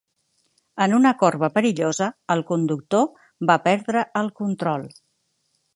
En 0.85 0.95
una 0.99 1.11
corba 1.23 1.49
perillosa 1.57 2.09
el 2.37 2.41
conductor 2.53 3.07
va 3.51 3.61
perdre 3.69 4.07
el 4.23 4.35
control. 4.41 4.89